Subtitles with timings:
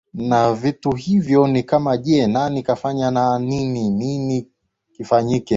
[0.13, 4.47] Na vitu hivyo ni kama Je nani kafanya na ni nini
[4.93, 5.49] kimefanyika